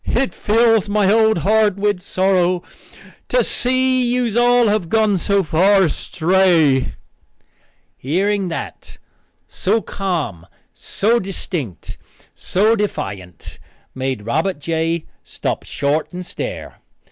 [0.15, 2.63] "It fills my old heart with sorrow
[3.29, 6.95] to see that yous all have gone so far astray."
[7.97, 8.97] Hearing that,
[9.47, 11.99] so calm, so distinct,
[12.33, 13.59] so defiant,
[13.93, 15.05] made Robert J.
[15.23, 16.79] stop short and stare.